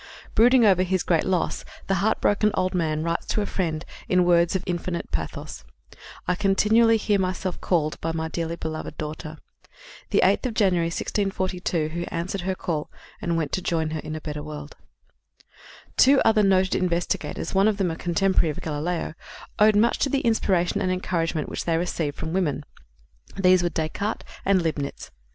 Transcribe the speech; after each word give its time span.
Brooding 0.33 0.65
over 0.65 0.81
his 0.81 1.03
great 1.03 1.25
loss, 1.25 1.63
the 1.85 1.93
heart 2.01 2.19
broken 2.21 2.49
old 2.55 2.73
man 2.73 3.03
writes 3.03 3.27
to 3.27 3.41
a 3.43 3.45
friend 3.45 3.85
in 4.09 4.25
words 4.25 4.55
of 4.55 4.63
infinite 4.65 5.11
pathos, 5.11 5.63
"Mi 6.27 6.33
sento 6.33 6.33
continuamente 6.33 6.39
chiamare 6.41 6.41
della 6.41 6.41
mia 6.41 6.41
diletta 6.41 6.41
figlioula 6.41 6.41
I 6.41 6.41
continually 6.41 6.97
hear 6.97 7.19
myself 7.19 7.61
called 7.61 8.01
by 8.01 8.11
my 8.11 8.27
dearly 8.29 8.55
beloved 8.55 8.97
daughter." 8.97 9.37
The 10.09 10.21
eighth 10.23 10.45
of 10.47 10.53
January, 10.55 10.87
1642, 10.87 11.87
he 11.89 12.07
answered 12.07 12.41
her 12.41 12.55
call 12.55 12.89
and 13.21 13.37
went 13.37 13.51
to 13.51 13.61
join 13.61 13.91
her 13.91 13.99
in 13.99 14.15
a 14.15 14.21
better 14.21 14.41
world. 14.41 14.75
Two 15.97 16.19
other 16.25 16.41
noted 16.41 16.73
investigators, 16.73 17.53
one 17.53 17.67
of 17.67 17.77
them 17.77 17.91
a 17.91 17.95
contemporary 17.95 18.49
of 18.49 18.59
Galileo, 18.59 19.13
owed 19.59 19.75
much 19.75 19.99
to 19.99 20.09
the 20.09 20.21
inspiration 20.21 20.81
and 20.81 20.91
encouragement 20.91 21.47
which 21.47 21.65
they 21.65 21.77
received 21.77 22.17
from 22.17 22.33
women. 22.33 22.63
These 23.35 23.61
were 23.61 23.69
Descartes 23.69 24.25
and 24.45 24.63
Leibnitz. 24.63 25.11